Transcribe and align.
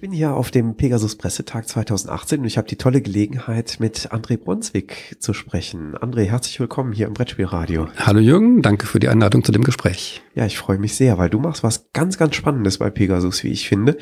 Ich 0.00 0.02
bin 0.02 0.12
hier 0.12 0.32
auf 0.32 0.50
dem 0.50 0.78
Pegasus 0.78 1.16
Pressetag 1.16 1.68
2018 1.68 2.40
und 2.40 2.46
ich 2.46 2.56
habe 2.56 2.66
die 2.66 2.76
tolle 2.76 3.02
Gelegenheit, 3.02 3.76
mit 3.80 4.10
André 4.12 4.38
Brunswick 4.38 5.16
zu 5.18 5.34
sprechen. 5.34 5.94
André, 5.94 6.24
herzlich 6.24 6.58
willkommen 6.58 6.94
hier 6.94 7.06
im 7.06 7.12
Brettspielradio. 7.12 7.86
Hallo 7.98 8.18
Jürgen, 8.18 8.62
danke 8.62 8.86
für 8.86 8.98
die 8.98 9.08
Einladung 9.08 9.44
zu 9.44 9.52
dem 9.52 9.62
Gespräch. 9.62 10.22
Ja, 10.34 10.46
ich 10.46 10.56
freue 10.56 10.78
mich 10.78 10.96
sehr, 10.96 11.18
weil 11.18 11.28
du 11.28 11.38
machst 11.38 11.62
was 11.62 11.92
ganz, 11.92 12.16
ganz 12.16 12.34
Spannendes 12.34 12.78
bei 12.78 12.88
Pegasus, 12.88 13.44
wie 13.44 13.48
ich 13.48 13.68
finde. 13.68 13.98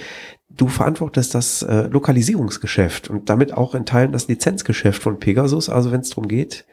Du 0.49 0.69
verantwortest 0.69 1.35
das 1.35 1.63
äh, 1.63 1.89
Lokalisierungsgeschäft 1.89 3.11
und 3.11 3.29
damit 3.29 3.53
auch 3.53 3.75
in 3.75 3.85
Teilen 3.85 4.13
das 4.13 4.29
Lizenzgeschäft 4.29 5.03
von 5.03 5.19
Pegasus, 5.19 5.69
also 5.69 5.91
wenn 5.91 6.03
es 6.03 6.11
darum 6.11 6.29
geht, 6.29 6.65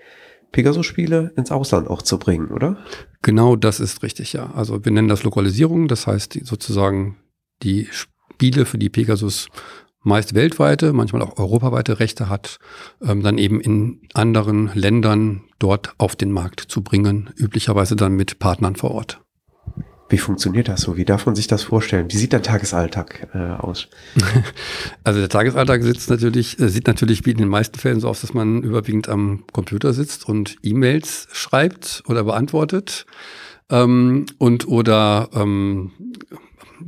Pegasus-Spiele 0.51 1.33
ins 1.35 1.49
Ausland 1.49 1.87
auch 1.87 2.03
zu 2.03 2.19
bringen, 2.19 2.49
oder? 2.49 2.77
Genau, 3.23 3.55
das 3.55 3.79
ist 3.79 4.03
richtig, 4.03 4.33
ja. 4.33 4.51
Also 4.53 4.85
wir 4.85 4.91
nennen 4.91 5.07
das 5.07 5.23
Lokalisierung, 5.23 5.87
das 5.87 6.05
heißt 6.05 6.39
sozusagen 6.43 7.17
die 7.63 7.87
Spiele, 7.89 8.14
für 8.65 8.77
die 8.77 8.89
Pegasus 8.89 9.47
meist 10.05 10.35
weltweite, 10.35 10.93
manchmal 10.93 11.23
auch 11.23 11.37
europaweite 11.37 11.99
Rechte 11.99 12.29
hat, 12.29 12.59
ähm, 13.01 13.23
dann 13.23 13.37
eben 13.37 13.59
in 13.59 14.01
anderen 14.13 14.69
Ländern 14.73 15.41
dort 15.59 15.93
auf 15.97 16.15
den 16.15 16.31
Markt 16.31 16.59
zu 16.59 16.81
bringen, 16.81 17.31
üblicherweise 17.35 17.95
dann 17.95 18.13
mit 18.13 18.39
Partnern 18.39 18.75
vor 18.75 18.91
Ort. 18.91 19.19
Wie 20.07 20.19
funktioniert 20.19 20.67
das 20.67 20.81
so? 20.81 20.97
Wie 20.97 21.05
darf 21.05 21.25
man 21.25 21.33
sich 21.33 21.47
das 21.47 21.63
vorstellen? 21.63 22.11
Wie 22.11 22.17
sieht 22.17 22.31
der 22.31 22.43
Tagesalltag 22.43 23.27
äh, 23.33 23.37
aus? 23.37 23.87
Also 25.03 25.19
der 25.19 25.29
Tagesalltag 25.29 25.81
sitzt 25.81 26.09
natürlich, 26.11 26.59
äh, 26.59 26.69
sieht 26.69 26.85
natürlich 26.85 27.25
wie 27.25 27.31
in 27.31 27.37
den 27.37 27.47
meisten 27.47 27.79
Fällen 27.79 27.99
so 27.99 28.07
aus, 28.07 28.21
dass 28.21 28.33
man 28.35 28.61
überwiegend 28.61 29.09
am 29.09 29.43
Computer 29.51 29.93
sitzt 29.93 30.29
und 30.29 30.57
E-Mails 30.61 31.27
schreibt 31.31 32.03
oder 32.07 32.23
beantwortet 32.23 33.07
ähm, 33.71 34.27
und 34.37 34.67
oder 34.67 35.29
ähm, 35.33 35.91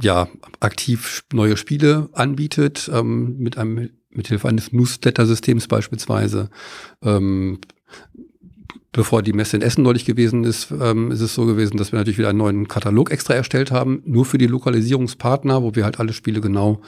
ja 0.02 0.28
aktiv 0.60 1.24
neue 1.34 1.58
Spiele 1.58 2.10
anbietet, 2.14 2.90
ähm, 2.94 3.38
mit 3.38 3.58
einem 3.58 3.90
mithilfe 4.10 4.48
eines 4.48 4.72
Newsletter-Systems 4.74 5.68
beispielsweise. 5.68 6.50
Ähm, 7.02 7.60
bevor 8.98 9.22
die 9.22 9.32
Messe 9.32 9.56
in 9.56 9.62
Essen 9.62 9.84
neulich 9.84 10.06
gewesen 10.06 10.44
ist, 10.44 10.72
ähm, 10.72 11.12
ist 11.12 11.22
es 11.22 11.36
so 11.36 11.46
gewesen, 11.46 11.78
dass 11.78 11.92
wir 11.92 12.00
natürlich 12.00 12.18
wieder 12.18 12.30
einen 12.30 12.40
neuen 12.40 12.68
Katalog 12.68 13.12
extra 13.12 13.36
erstellt 13.36 13.72
haben, 13.72 14.02
nur 14.06 14.26
für 14.26 14.40
die 14.40 14.48
Lokalisierungspartner, 14.48 15.62
wo 15.62 15.76
wir 15.76 15.86
halt 15.86 16.00
alle 16.00 16.14
Spiele 16.14 16.42
genau 16.42 16.82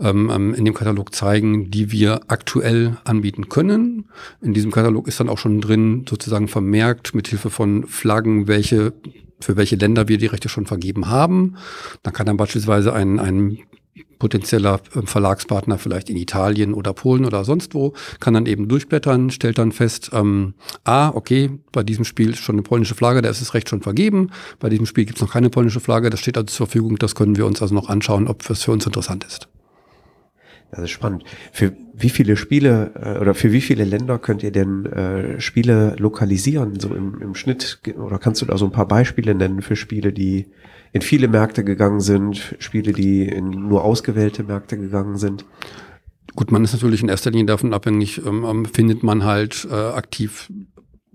ähm, 0.00 0.30
ähm 0.32 0.54
in 0.54 0.64
dem 0.64 0.74
Katalog 0.74 1.14
zeigen, 1.14 1.70
die 1.70 1.92
wir 1.92 2.22
aktuell 2.28 2.96
anbieten 3.04 3.50
können. 3.50 4.08
In 4.40 4.54
diesem 4.54 4.70
Katalog 4.70 5.06
ist 5.06 5.20
dann 5.20 5.28
auch 5.28 5.38
schon 5.38 5.60
drin 5.60 6.06
sozusagen 6.08 6.48
vermerkt 6.48 7.14
mit 7.14 7.28
Hilfe 7.28 7.50
von 7.50 7.86
Flaggen, 7.86 8.48
welche 8.48 8.94
für 9.40 9.56
welche 9.56 9.76
Länder 9.76 10.08
wir 10.08 10.18
die 10.18 10.26
Rechte 10.26 10.48
schon 10.48 10.66
vergeben 10.66 11.08
haben. 11.08 11.56
Dann 12.02 12.12
kann 12.12 12.26
dann 12.26 12.36
beispielsweise 12.36 12.92
ein, 12.92 13.18
ein 13.18 13.58
potenzieller 14.20 14.80
ähm, 14.94 15.08
Verlagspartner 15.08 15.78
vielleicht 15.78 16.08
in 16.10 16.16
Italien 16.16 16.74
oder 16.74 16.92
Polen 16.92 17.24
oder 17.24 17.44
sonst 17.44 17.74
wo, 17.74 17.94
kann 18.20 18.34
dann 18.34 18.46
eben 18.46 18.68
durchblättern, 18.68 19.30
stellt 19.30 19.58
dann 19.58 19.72
fest, 19.72 20.10
ähm, 20.12 20.54
ah, 20.84 21.08
okay, 21.08 21.50
bei 21.72 21.82
diesem 21.82 22.04
Spiel 22.04 22.30
ist 22.30 22.38
schon 22.38 22.54
eine 22.54 22.62
polnische 22.62 22.94
Flagge, 22.94 23.22
da 23.22 23.30
ist 23.30 23.40
das 23.40 23.54
Recht 23.54 23.68
schon 23.68 23.82
vergeben, 23.82 24.30
bei 24.60 24.68
diesem 24.68 24.86
Spiel 24.86 25.04
gibt 25.06 25.18
es 25.18 25.22
noch 25.22 25.32
keine 25.32 25.50
polnische 25.50 25.80
Flagge, 25.80 26.10
das 26.10 26.20
steht 26.20 26.36
also 26.36 26.46
zur 26.46 26.66
Verfügung, 26.66 26.96
das 26.98 27.16
können 27.16 27.36
wir 27.36 27.46
uns 27.46 27.60
also 27.60 27.74
noch 27.74 27.88
anschauen, 27.88 28.28
ob 28.28 28.46
das 28.46 28.62
für 28.62 28.72
uns 28.72 28.86
interessant 28.86 29.24
ist. 29.24 29.48
Das 30.70 30.80
ist 30.80 30.90
spannend. 30.90 31.24
Für 31.52 31.72
wie 31.94 32.10
viele 32.10 32.36
Spiele 32.36 32.92
äh, 32.94 33.18
oder 33.18 33.34
für 33.34 33.52
wie 33.52 33.60
viele 33.60 33.84
Länder 33.84 34.18
könnt 34.18 34.42
ihr 34.42 34.52
denn 34.52 34.86
äh, 34.86 35.40
Spiele 35.40 35.96
lokalisieren, 35.98 36.78
so 36.78 36.94
im, 36.94 37.20
im 37.20 37.34
Schnitt? 37.34 37.80
Oder 37.96 38.18
kannst 38.18 38.40
du 38.42 38.46
da 38.46 38.56
so 38.56 38.66
ein 38.66 38.72
paar 38.72 38.88
Beispiele 38.88 39.34
nennen 39.34 39.62
für 39.62 39.76
Spiele, 39.76 40.12
die 40.12 40.46
in 40.92 41.02
viele 41.02 41.28
Märkte 41.28 41.64
gegangen 41.64 42.00
sind, 42.00 42.56
Spiele, 42.58 42.92
die 42.92 43.26
in 43.26 43.50
nur 43.50 43.84
ausgewählte 43.84 44.44
Märkte 44.44 44.78
gegangen 44.78 45.16
sind? 45.16 45.44
Gut, 46.36 46.52
man 46.52 46.62
ist 46.62 46.72
natürlich 46.72 47.02
in 47.02 47.08
erster 47.08 47.30
Linie 47.30 47.46
davon 47.46 47.74
abhängig, 47.74 48.24
ähm, 48.24 48.44
ähm 48.48 48.64
findet 48.64 49.02
man 49.02 49.24
halt 49.24 49.66
äh, 49.70 49.74
aktiv 49.74 50.50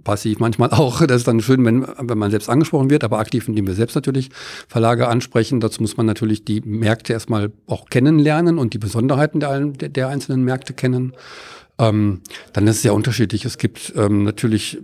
passiv 0.06 0.40
manchmal 0.40 0.70
auch. 0.72 1.06
Das 1.06 1.18
ist 1.18 1.28
dann 1.28 1.42
schön, 1.42 1.66
wenn, 1.66 1.86
wenn 2.00 2.18
man 2.18 2.32
selbst 2.32 2.50
angesprochen 2.50 2.90
wird, 2.90 3.04
aber 3.04 3.20
aktiv, 3.20 3.50
indem 3.50 3.68
wir 3.68 3.74
selbst 3.74 3.96
natürlich 3.96 4.30
Verlage 4.70 5.10
ansprechen. 5.10 5.60
Dazu 5.60 5.82
muss 5.82 5.98
man 5.98 6.06
natürlich 6.06 6.46
die 6.46 6.62
Märkte 6.62 7.12
erstmal 7.12 7.52
auch 7.68 7.90
kennenlernen 7.90 8.58
und 8.58 8.74
die 8.74 8.78
Besonderheiten 8.78 9.42
der, 9.42 9.60
der 9.66 10.08
einzelnen 10.08 10.46
Märkte 10.46 10.74
kennen. 10.74 11.14
Ähm, 11.78 12.22
dann 12.54 12.68
ist 12.68 12.78
es 12.78 12.84
ja 12.84 12.94
unterschiedlich. 12.94 13.44
Es 13.44 13.58
gibt 13.58 13.92
ähm, 13.98 14.24
natürlich 14.24 14.80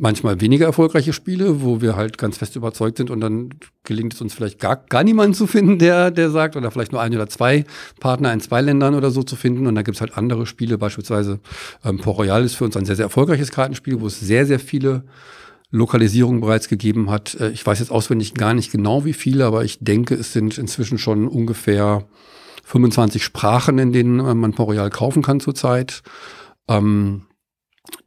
manchmal 0.00 0.40
weniger 0.40 0.66
erfolgreiche 0.66 1.12
Spiele, 1.12 1.62
wo 1.62 1.80
wir 1.80 1.94
halt 1.94 2.18
ganz 2.18 2.38
fest 2.38 2.56
überzeugt 2.56 2.96
sind 2.96 3.10
und 3.10 3.20
dann 3.20 3.50
gelingt 3.84 4.14
es 4.14 4.20
uns 4.20 4.34
vielleicht 4.34 4.58
gar, 4.58 4.76
gar 4.76 5.04
niemanden 5.04 5.34
zu 5.34 5.46
finden, 5.46 5.78
der, 5.78 6.10
der 6.10 6.30
sagt, 6.30 6.56
oder 6.56 6.70
vielleicht 6.70 6.92
nur 6.92 7.00
ein 7.00 7.14
oder 7.14 7.28
zwei 7.28 7.64
Partner 8.00 8.32
in 8.32 8.40
zwei 8.40 8.60
Ländern 8.60 8.94
oder 8.94 9.10
so 9.10 9.22
zu 9.22 9.36
finden. 9.36 9.66
Und 9.66 9.74
dann 9.74 9.84
gibt 9.84 9.96
es 9.96 10.00
halt 10.00 10.16
andere 10.16 10.46
Spiele, 10.46 10.78
beispielsweise 10.78 11.40
ähm, 11.84 11.98
Port 11.98 12.18
Royal 12.18 12.44
ist 12.44 12.54
für 12.54 12.64
uns 12.64 12.76
ein 12.76 12.84
sehr, 12.84 12.96
sehr 12.96 13.06
erfolgreiches 13.06 13.50
Kartenspiel, 13.50 14.00
wo 14.00 14.06
es 14.06 14.18
sehr, 14.18 14.46
sehr 14.46 14.58
viele 14.58 15.04
Lokalisierungen 15.70 16.40
bereits 16.40 16.68
gegeben 16.68 17.10
hat. 17.10 17.34
Äh, 17.34 17.50
ich 17.50 17.64
weiß 17.64 17.78
jetzt 17.78 17.92
auswendig 17.92 18.34
gar 18.34 18.54
nicht 18.54 18.72
genau 18.72 19.04
wie 19.04 19.12
viele, 19.12 19.44
aber 19.44 19.64
ich 19.64 19.78
denke, 19.80 20.14
es 20.14 20.32
sind 20.32 20.58
inzwischen 20.58 20.98
schon 20.98 21.28
ungefähr 21.28 22.06
25 22.64 23.22
Sprachen, 23.22 23.78
in 23.78 23.92
denen 23.92 24.20
äh, 24.20 24.34
man 24.34 24.52
Port 24.52 24.70
Royal 24.70 24.90
kaufen 24.90 25.22
kann 25.22 25.40
zurzeit. 25.40 26.02
Ähm, 26.68 27.22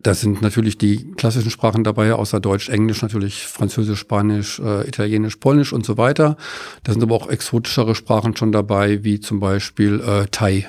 da 0.03 0.13
sind 0.13 0.41
natürlich 0.41 0.77
die 0.77 1.11
klassischen 1.13 1.49
Sprachen 1.49 1.83
dabei, 1.83 2.13
außer 2.13 2.39
Deutsch, 2.39 2.69
Englisch 2.69 3.01
natürlich, 3.01 3.47
Französisch, 3.47 3.99
Spanisch, 3.99 4.59
äh, 4.59 4.87
Italienisch, 4.87 5.37
Polnisch 5.37 5.73
und 5.73 5.85
so 5.85 5.97
weiter. 5.97 6.37
Da 6.83 6.91
sind 6.91 7.01
aber 7.01 7.15
auch 7.15 7.29
exotischere 7.29 7.95
Sprachen 7.95 8.35
schon 8.35 8.51
dabei, 8.51 9.03
wie 9.03 9.19
zum 9.19 9.39
Beispiel 9.39 10.01
äh, 10.01 10.27
Thai. 10.29 10.67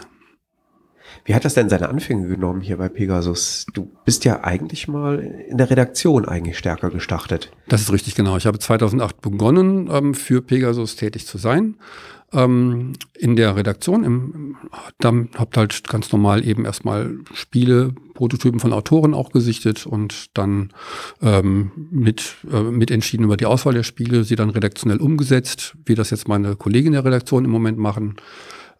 Wie 1.25 1.35
hat 1.35 1.45
das 1.45 1.55
denn 1.55 1.71
seine 1.71 1.89
Anfänge 1.89 2.29
genommen 2.29 2.61
hier 2.61 2.77
bei 2.77 2.89
Pegasus? 2.89 3.67
Du 3.73 3.91
bist 4.05 4.25
ja 4.25 4.45
eigentlich 4.45 4.89
mal 4.89 5.21
in 5.49 5.57
der 5.57 5.71
Redaktion 5.71 6.27
eigentlich 6.27 6.59
stärker 6.59 6.91
gestartet. 6.91 7.51
Das 7.69 7.81
ist 7.81 7.93
richtig, 7.93 8.15
genau. 8.15 8.37
Ich 8.37 8.47
habe 8.47 8.59
2008 8.59 9.21
begonnen, 9.23 9.89
ähm, 9.91 10.15
für 10.15 10.43
Pegasus 10.43 10.97
tätig 10.97 11.27
zu 11.27 11.39
sein 11.39 11.77
ähm, 12.33 12.95
in 13.19 13.37
der 13.37 13.57
Redaktion. 13.57 14.05
Im, 14.05 14.57
dann 14.99 15.31
habt 15.37 15.57
halt 15.57 15.87
ganz 15.89 16.13
normal 16.13 16.47
eben 16.47 16.65
erstmal 16.65 17.19
Spiele, 17.33 17.95
Prototypen 18.15 18.61
von 18.61 18.73
Autoren 18.73 19.15
auch 19.15 19.31
gesichtet 19.31 19.87
und 19.87 20.37
dann 20.37 20.73
ähm, 21.21 21.71
mit, 21.91 22.37
äh, 22.51 22.63
mit 22.63 22.91
entschieden 22.91 23.25
über 23.25 23.37
die 23.37 23.47
Auswahl 23.47 23.75
der 23.75 23.83
Spiele, 23.83 24.25
sie 24.25 24.37
dann 24.37 24.51
redaktionell 24.51 24.99
umgesetzt, 24.99 25.77
wie 25.85 25.95
das 25.95 26.11
jetzt 26.11 26.29
meine 26.29 26.57
Kollegen 26.57 26.93
der 26.93 27.05
Redaktion 27.05 27.45
im 27.45 27.51
Moment 27.51 27.79
machen. 27.79 28.17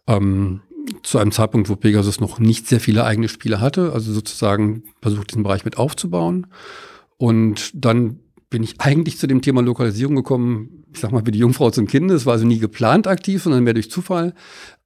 Ähm, 0.07 0.61
zu 1.01 1.17
einem 1.17 1.31
Zeitpunkt, 1.31 1.69
wo 1.69 1.75
Pegasus 1.75 2.19
noch 2.19 2.39
nicht 2.39 2.67
sehr 2.67 2.79
viele 2.79 3.05
eigene 3.05 3.27
Spiele 3.27 3.59
hatte, 3.59 3.91
also 3.93 4.13
sozusagen 4.13 4.83
versucht, 5.01 5.31
diesen 5.31 5.43
Bereich 5.43 5.65
mit 5.65 5.77
aufzubauen. 5.77 6.47
Und 7.17 7.71
dann 7.73 8.19
bin 8.49 8.63
ich 8.63 8.79
eigentlich 8.79 9.17
zu 9.17 9.27
dem 9.27 9.41
Thema 9.41 9.61
Lokalisierung 9.61 10.15
gekommen, 10.15 10.83
ich 10.93 10.99
sag 10.99 11.11
mal, 11.11 11.25
wie 11.25 11.31
die 11.31 11.39
Jungfrau 11.39 11.71
zum 11.71 11.87
Kind. 11.87 12.09
Es 12.11 12.25
war 12.25 12.33
also 12.33 12.45
nie 12.45 12.59
geplant 12.59 13.07
aktiv, 13.07 13.43
sondern 13.43 13.63
mehr 13.63 13.73
durch 13.73 13.91
Zufall, 13.91 14.33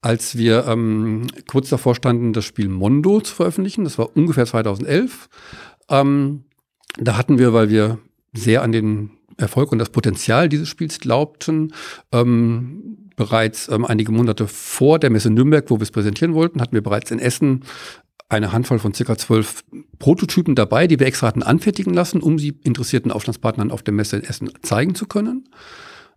als 0.01 0.37
wir 0.37 0.65
ähm, 0.67 1.27
kurz 1.47 1.69
davor 1.69 1.95
standen, 1.95 2.33
das 2.33 2.45
Spiel 2.45 2.69
Mondo 2.69 3.21
zu 3.21 3.35
veröffentlichen. 3.35 3.83
Das 3.83 3.97
war 3.97 4.15
ungefähr 4.15 4.45
2011. 4.45 5.29
Ähm, 5.89 6.43
da 6.97 7.17
hatten 7.17 7.37
wir, 7.37 7.53
weil 7.53 7.69
wir 7.69 7.99
sehr 8.33 8.63
an 8.63 8.71
den 8.71 9.11
Erfolg 9.37 9.71
und 9.71 9.79
das 9.79 9.89
Potenzial 9.89 10.49
dieses 10.49 10.67
Spiels 10.67 10.99
glaubten, 10.99 11.73
ähm, 12.11 13.09
bereits 13.15 13.67
ähm, 13.69 13.85
einige 13.85 14.11
Monate 14.11 14.47
vor 14.47 14.99
der 14.99 15.09
Messe 15.09 15.29
Nürnberg, 15.29 15.69
wo 15.69 15.77
wir 15.77 15.83
es 15.83 15.91
präsentieren 15.91 16.33
wollten, 16.33 16.61
hatten 16.61 16.73
wir 16.73 16.83
bereits 16.83 17.11
in 17.11 17.19
Essen 17.19 17.63
eine 18.29 18.51
Handvoll 18.51 18.79
von 18.79 18.93
circa 18.93 19.17
zwölf 19.17 19.63
Prototypen 19.97 20.55
dabei, 20.55 20.87
die 20.87 20.99
wir 20.99 21.07
extra 21.07 21.27
hatten 21.27 21.43
anfertigen 21.43 21.93
lassen, 21.93 22.21
um 22.21 22.37
sie 22.37 22.59
interessierten 22.63 23.11
Aufstandspartnern 23.11 23.71
auf 23.71 23.81
der 23.81 23.93
Messe 23.93 24.17
in 24.17 24.23
Essen 24.23 24.51
zeigen 24.61 24.95
zu 24.95 25.07
können. 25.07 25.49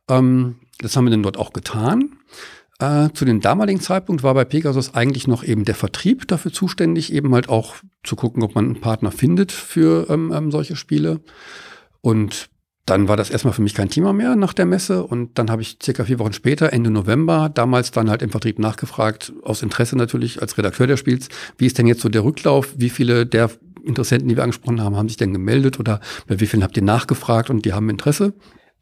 Ähm, 0.08 0.56
das 0.78 0.96
haben 0.96 1.06
wir 1.06 1.10
dann 1.10 1.22
dort 1.22 1.38
auch 1.38 1.52
getan. 1.52 2.16
Äh, 2.78 3.10
zu 3.14 3.24
dem 3.24 3.40
damaligen 3.40 3.80
Zeitpunkt 3.80 4.22
war 4.22 4.34
bei 4.34 4.44
Pegasus 4.44 4.94
eigentlich 4.94 5.26
noch 5.26 5.42
eben 5.42 5.64
der 5.64 5.74
Vertrieb 5.74 6.28
dafür 6.28 6.52
zuständig, 6.52 7.12
eben 7.12 7.34
halt 7.34 7.48
auch 7.48 7.76
zu 8.02 8.14
gucken, 8.14 8.42
ob 8.42 8.54
man 8.54 8.66
einen 8.66 8.80
Partner 8.80 9.10
findet 9.10 9.50
für 9.50 10.10
ähm, 10.10 10.32
ähm, 10.34 10.50
solche 10.50 10.76
Spiele. 10.76 11.20
Und 12.02 12.50
dann 12.86 13.06
war 13.06 13.16
das 13.16 13.30
erstmal 13.30 13.54
für 13.54 13.62
mich 13.62 13.74
kein 13.74 13.90
Thema 13.90 14.12
mehr 14.12 14.34
nach 14.34 14.52
der 14.52 14.66
Messe 14.66 15.04
und 15.04 15.38
dann 15.38 15.50
habe 15.50 15.62
ich 15.62 15.78
circa 15.82 16.04
vier 16.04 16.18
Wochen 16.18 16.32
später, 16.32 16.72
Ende 16.72 16.90
November, 16.90 17.48
damals 17.48 17.92
dann 17.92 18.10
halt 18.10 18.22
im 18.22 18.30
Vertrieb 18.30 18.58
nachgefragt, 18.58 19.32
aus 19.42 19.62
Interesse 19.62 19.96
natürlich 19.96 20.42
als 20.42 20.58
Redakteur 20.58 20.88
des 20.88 20.98
Spiels, 20.98 21.28
wie 21.58 21.66
ist 21.66 21.78
denn 21.78 21.86
jetzt 21.86 22.00
so 22.00 22.08
der 22.08 22.24
Rücklauf, 22.24 22.74
wie 22.76 22.90
viele 22.90 23.24
der 23.24 23.50
Interessenten, 23.84 24.28
die 24.28 24.36
wir 24.36 24.42
angesprochen 24.42 24.80
haben, 24.80 24.96
haben 24.96 25.08
sich 25.08 25.16
denn 25.16 25.32
gemeldet 25.32 25.78
oder 25.78 26.00
bei 26.26 26.40
wie 26.40 26.46
vielen 26.46 26.62
habt 26.62 26.76
ihr 26.76 26.82
nachgefragt 26.82 27.50
und 27.50 27.64
die 27.64 27.72
haben 27.72 27.88
Interesse? 27.88 28.32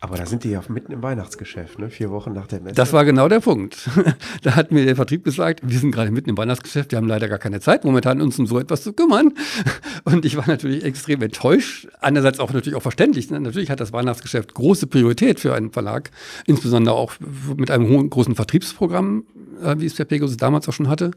Aber 0.03 0.17
da 0.17 0.25
sind 0.25 0.45
die 0.45 0.51
ja 0.51 0.63
mitten 0.69 0.93
im 0.93 1.03
Weihnachtsgeschäft, 1.03 1.79
ne? 1.79 1.91
Vier 1.91 2.11
Wochen 2.11 2.33
nach 2.33 2.47
der 2.47 2.63
Messe. 2.63 2.75
Das 2.75 2.95
war 2.95 3.05
genau 3.05 3.29
der 3.29 3.41
Punkt. 3.41 3.91
da 4.43 4.57
hat 4.57 4.73
mir 4.73 4.87
der 4.87 4.97
Vertrieb 4.97 5.25
gesagt, 5.25 5.61
wir 5.63 5.79
sind 5.79 5.91
gerade 5.91 6.11
mitten 6.11 6.31
im 6.31 6.39
Weihnachtsgeschäft, 6.39 6.93
wir 6.93 6.97
haben 6.97 7.07
leider 7.07 7.29
gar 7.29 7.39
keine 7.39 7.61
Zeit, 7.61 7.85
momentan 7.85 8.23
uns 8.23 8.39
um 8.39 8.47
so 8.47 8.59
etwas 8.59 8.83
zu 8.83 8.95
kümmern. 8.95 9.35
Und 10.05 10.25
ich 10.25 10.39
war 10.39 10.49
natürlich 10.49 10.85
extrem 10.85 11.21
enttäuscht. 11.21 11.87
Einerseits 12.01 12.41
auch 12.41 12.51
natürlich 12.51 12.77
auch 12.77 12.83
verständlich. 12.83 13.31
Ne? 13.31 13.41
Natürlich 13.41 13.71
hat 13.71 13.81
das 13.81 13.93
Weihnachtsgeschäft 13.93 14.55
große 14.55 14.87
Priorität 14.87 15.39
für 15.39 15.55
einen 15.55 15.71
Verlag, 15.71 16.11
insbesondere 16.47 16.95
auch 16.95 17.13
mit 17.59 17.71
einem 17.71 17.87
hohen, 17.87 18.09
großen 18.09 18.35
Vertriebsprogramm, 18.35 19.25
äh, 19.63 19.75
wie 19.79 19.87
es 19.87 19.97
der 19.97 20.07
Pegasus 20.07 20.39
damals 20.39 20.67
auch 20.67 20.73
schon 20.73 20.89
hatte. 20.89 21.11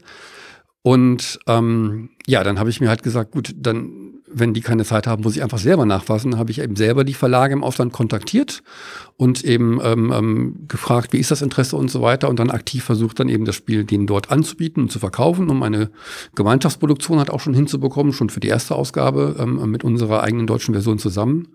Und 0.82 1.38
ähm, 1.46 2.10
ja, 2.26 2.44
dann 2.44 2.58
habe 2.58 2.68
ich 2.68 2.82
mir 2.82 2.90
halt 2.90 3.02
gesagt, 3.02 3.30
gut, 3.30 3.54
dann 3.56 4.03
wenn 4.34 4.52
die 4.52 4.60
keine 4.60 4.84
Zeit 4.84 5.06
haben, 5.06 5.22
muss 5.22 5.36
ich 5.36 5.42
einfach 5.42 5.58
selber 5.58 5.86
nachfassen, 5.86 6.36
habe 6.36 6.50
ich 6.50 6.60
eben 6.60 6.76
selber 6.76 7.04
die 7.04 7.14
Verlage 7.14 7.54
im 7.54 7.62
Ausland 7.62 7.92
kontaktiert 7.92 8.62
und 9.16 9.44
eben 9.44 9.80
ähm, 9.82 10.12
ähm, 10.12 10.56
gefragt, 10.68 11.12
wie 11.12 11.18
ist 11.18 11.30
das 11.30 11.42
Interesse 11.42 11.76
und 11.76 11.90
so 11.90 12.02
weiter 12.02 12.28
und 12.28 12.38
dann 12.38 12.50
aktiv 12.50 12.84
versucht 12.84 13.20
dann 13.20 13.28
eben 13.28 13.44
das 13.44 13.54
Spiel 13.54 13.84
denen 13.84 14.06
dort 14.06 14.30
anzubieten 14.30 14.82
und 14.82 14.92
zu 14.92 14.98
verkaufen, 14.98 15.48
um 15.50 15.62
eine 15.62 15.90
Gemeinschaftsproduktion 16.34 17.18
halt 17.18 17.30
auch 17.30 17.40
schon 17.40 17.54
hinzubekommen, 17.54 18.12
schon 18.12 18.30
für 18.30 18.40
die 18.40 18.48
erste 18.48 18.74
Ausgabe 18.74 19.36
ähm, 19.38 19.70
mit 19.70 19.84
unserer 19.84 20.22
eigenen 20.22 20.46
deutschen 20.46 20.74
Version 20.74 20.98
zusammen. 20.98 21.48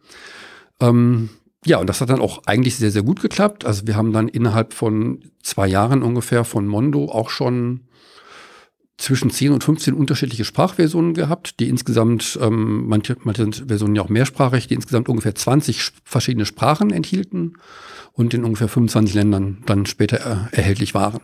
Ähm, 0.79 1.29
ja, 1.65 1.77
und 1.77 1.87
das 1.87 1.99
hat 1.99 2.09
dann 2.09 2.21
auch 2.21 2.43
eigentlich 2.45 2.77
sehr, 2.77 2.91
sehr 2.91 3.03
gut 3.03 3.21
geklappt. 3.21 3.65
Also 3.65 3.85
wir 3.85 3.97
haben 3.97 4.13
dann 4.13 4.29
innerhalb 4.29 4.73
von 4.73 5.19
zwei 5.43 5.67
Jahren 5.67 6.03
ungefähr 6.03 6.45
von 6.45 6.65
Mondo 6.65 7.05
auch 7.11 7.29
schon 7.29 7.81
zwischen 8.99 9.31
10 9.31 9.53
und 9.53 9.63
15 9.63 9.93
unterschiedliche 9.93 10.43
Sprachversionen 10.43 11.13
gehabt, 11.13 11.59
die 11.59 11.69
insgesamt, 11.69 12.37
ähm, 12.41 12.85
manche, 12.87 13.15
manche 13.23 13.49
Versionen 13.65 13.95
ja 13.95 14.01
auch 14.01 14.09
mehrsprachig, 14.09 14.67
die 14.67 14.73
insgesamt 14.73 15.07
ungefähr 15.07 15.33
20 15.33 15.91
verschiedene 16.03 16.45
Sprachen 16.45 16.91
enthielten 16.91 17.53
und 18.13 18.33
in 18.33 18.43
ungefähr 18.43 18.67
25 18.67 19.15
Ländern 19.15 19.63
dann 19.65 19.85
später 19.85 20.49
äh, 20.51 20.55
erhältlich 20.55 20.93
waren. 20.93 21.21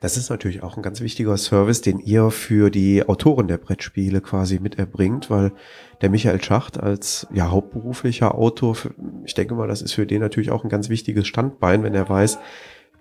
Das 0.00 0.16
ist 0.16 0.30
natürlich 0.30 0.62
auch 0.62 0.76
ein 0.76 0.82
ganz 0.82 1.00
wichtiger 1.00 1.36
Service, 1.36 1.80
den 1.80 1.98
ihr 1.98 2.30
für 2.30 2.70
die 2.70 3.08
Autoren 3.08 3.48
der 3.48 3.56
Brettspiele 3.56 4.20
quasi 4.20 4.60
mit 4.60 4.78
erbringt, 4.78 5.30
weil 5.30 5.52
der 6.00 6.10
Michael 6.10 6.42
Schacht 6.42 6.78
als 6.78 7.26
ja 7.32 7.50
hauptberuflicher 7.50 8.34
Autor, 8.34 8.76
ich 9.24 9.34
denke 9.34 9.54
mal, 9.54 9.66
das 9.66 9.82
ist 9.82 9.94
für 9.94 10.06
den 10.06 10.20
natürlich 10.20 10.50
auch 10.50 10.62
ein 10.62 10.70
ganz 10.70 10.90
wichtiges 10.90 11.26
Standbein, 11.26 11.82
wenn 11.82 11.94
er 11.94 12.08
weiß, 12.08 12.38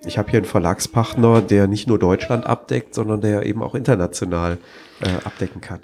ich 0.06 0.18
habe 0.18 0.30
hier 0.30 0.40
einen 0.40 0.46
Verlagspartner, 0.46 1.42
der 1.42 1.68
nicht 1.68 1.88
nur 1.88 2.00
Deutschland 2.00 2.46
abdeckt, 2.46 2.94
sondern 2.94 3.22
der 3.22 3.46
eben 3.46 3.62
auch 3.62 3.76
international 3.76 4.58
äh, 5.02 5.10
abdecken 5.26 5.62
kann. 5.62 5.82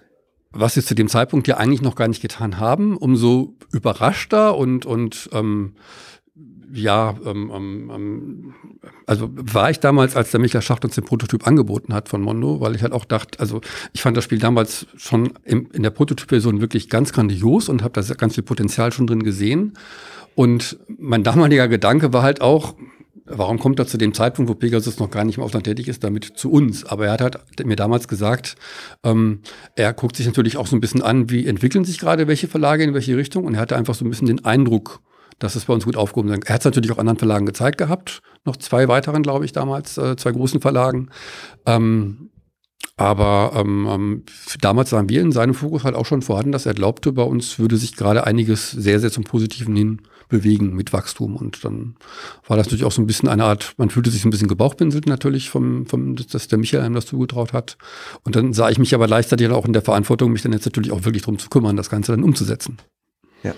Was 0.51 0.75
wir 0.75 0.83
zu 0.83 0.95
dem 0.95 1.07
Zeitpunkt 1.07 1.47
ja 1.47 1.57
eigentlich 1.57 1.81
noch 1.81 1.95
gar 1.95 2.07
nicht 2.07 2.21
getan 2.21 2.59
haben, 2.59 2.97
umso 2.97 3.55
überraschter 3.71 4.57
und, 4.57 4.85
und 4.85 5.29
ähm, 5.31 5.75
ja, 6.73 7.15
ähm, 7.25 7.51
ähm, 7.53 7.91
ähm 7.93 8.53
also 9.05 9.29
war 9.31 9.69
ich 9.69 9.79
damals, 9.79 10.15
als 10.15 10.31
der 10.31 10.39
Michael 10.39 10.61
Schacht 10.61 10.83
uns 10.85 10.95
den 10.95 11.03
Prototyp 11.03 11.47
angeboten 11.47 11.93
hat 11.93 12.09
von 12.09 12.21
Mondo, 12.21 12.59
weil 12.59 12.75
ich 12.75 12.83
halt 12.83 12.93
auch 12.93 13.05
dachte, 13.05 13.39
also 13.39 13.61
ich 13.93 14.01
fand 14.01 14.17
das 14.17 14.23
Spiel 14.23 14.39
damals 14.39 14.87
schon 14.97 15.33
im, 15.43 15.69
in 15.71 15.83
der 15.83 15.89
Prototypversion 15.89 16.61
wirklich 16.61 16.89
ganz 16.89 17.13
grandios 17.13 17.69
und 17.69 17.83
habe 17.83 18.01
da 18.01 18.13
ganz 18.13 18.35
viel 18.35 18.43
Potenzial 18.43 18.91
schon 18.91 19.07
drin 19.07 19.23
gesehen. 19.23 19.73
Und 20.35 20.79
mein 20.87 21.23
damaliger 21.23 21.67
Gedanke 21.67 22.13
war 22.13 22.23
halt 22.23 22.41
auch, 22.41 22.75
Warum 23.37 23.59
kommt 23.59 23.79
er 23.79 23.87
zu 23.87 23.97
dem 23.97 24.13
Zeitpunkt, 24.13 24.49
wo 24.49 24.55
Pegasus 24.55 24.99
noch 24.99 25.09
gar 25.09 25.23
nicht 25.23 25.37
im 25.37 25.43
Ausland 25.43 25.65
tätig 25.65 25.87
ist, 25.87 26.03
damit 26.03 26.25
zu 26.25 26.51
uns? 26.51 26.85
Aber 26.85 27.05
er 27.05 27.13
hat 27.13 27.21
halt 27.21 27.65
mir 27.65 27.75
damals 27.75 28.07
gesagt, 28.07 28.55
ähm, 29.03 29.41
er 29.75 29.93
guckt 29.93 30.15
sich 30.15 30.25
natürlich 30.25 30.57
auch 30.57 30.67
so 30.67 30.75
ein 30.75 30.81
bisschen 30.81 31.01
an, 31.01 31.29
wie 31.29 31.47
entwickeln 31.47 31.85
sich 31.85 31.99
gerade 31.99 32.27
welche 32.27 32.47
Verlage 32.47 32.83
in 32.83 32.93
welche 32.93 33.17
Richtung. 33.17 33.45
Und 33.45 33.55
er 33.55 33.61
hatte 33.61 33.75
einfach 33.75 33.95
so 33.95 34.05
ein 34.05 34.09
bisschen 34.09 34.27
den 34.27 34.45
Eindruck, 34.45 35.01
dass 35.39 35.55
es 35.55 35.65
bei 35.65 35.73
uns 35.73 35.85
gut 35.85 35.97
aufgehoben 35.97 36.31
ist. 36.31 36.47
Er 36.47 36.55
hat 36.55 36.61
es 36.61 36.65
natürlich 36.65 36.91
auch 36.91 36.97
anderen 36.97 37.17
Verlagen 37.17 37.45
gezeigt 37.45 37.77
gehabt, 37.77 38.21
noch 38.45 38.57
zwei 38.57 38.87
weiteren, 38.87 39.23
glaube 39.23 39.45
ich, 39.45 39.51
damals, 39.51 39.97
äh, 39.97 40.15
zwei 40.15 40.31
großen 40.31 40.61
Verlagen. 40.61 41.09
Ähm, 41.65 42.29
aber 42.97 43.53
ähm, 43.55 43.87
ähm 43.89 44.23
damals 44.59 44.91
waren 44.91 45.09
wir 45.09 45.21
in 45.21 45.31
seinem 45.31 45.53
Fokus 45.53 45.83
halt 45.83 45.95
auch 45.95 46.05
schon 46.05 46.21
vorhanden, 46.21 46.51
dass 46.51 46.65
er 46.65 46.73
glaubte, 46.73 47.11
bei 47.11 47.23
uns 47.23 47.57
würde 47.57 47.77
sich 47.77 47.95
gerade 47.95 48.27
einiges 48.27 48.71
sehr, 48.71 48.99
sehr 48.99 49.11
zum 49.11 49.23
Positiven 49.23 49.75
hin 49.75 50.01
bewegen 50.31 50.73
mit 50.73 50.93
Wachstum. 50.93 51.35
Und 51.35 51.63
dann 51.63 51.95
war 52.47 52.57
das 52.57 52.65
natürlich 52.65 52.85
auch 52.85 52.91
so 52.91 53.01
ein 53.01 53.07
bisschen 53.07 53.29
eine 53.29 53.43
Art, 53.43 53.73
man 53.77 53.91
fühlte 53.91 54.09
sich 54.09 54.25
ein 54.25 54.31
bisschen 54.31 54.47
gebauchpinselt 54.47 55.05
natürlich, 55.05 55.51
vom, 55.51 55.85
vom, 55.85 56.15
dass 56.15 56.47
der 56.47 56.57
Michael 56.57 56.83
einem 56.83 56.95
das 56.95 57.05
zugetraut 57.05 57.53
hat. 57.53 57.77
Und 58.23 58.35
dann 58.35 58.53
sah 58.53 58.69
ich 58.69 58.79
mich 58.79 58.95
aber 58.95 59.05
gleichzeitig 59.05 59.47
auch 59.49 59.65
in 59.65 59.73
der 59.73 59.83
Verantwortung, 59.83 60.31
mich 60.31 60.41
dann 60.41 60.53
jetzt 60.53 60.65
natürlich 60.65 60.91
auch 60.91 61.05
wirklich 61.05 61.21
darum 61.21 61.37
zu 61.37 61.49
kümmern, 61.49 61.75
das 61.75 61.91
Ganze 61.91 62.13
dann 62.13 62.23
umzusetzen. 62.23 62.77
Ja. 63.43 63.53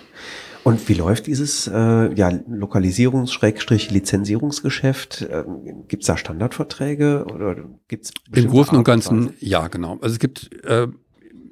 Und 0.64 0.88
wie 0.88 0.94
läuft 0.94 1.28
dieses 1.28 1.68
äh, 1.68 2.14
ja, 2.14 2.32
Lokalisierungs-Lizenzierungsgeschäft? 2.48 5.28
Ähm, 5.30 5.84
gibt 5.90 6.04
es 6.04 6.08
da 6.08 6.16
Standardverträge 6.16 7.26
oder 7.26 7.58
gibt's 7.90 8.14
Im 8.34 8.48
Großen 8.48 8.78
und 8.78 8.86
Ganzen, 8.86 9.34
ja, 9.40 9.68
genau. 9.68 9.98
Also 10.02 10.14
es 10.14 10.20
gibt 10.20 10.52
äh, 10.64 10.88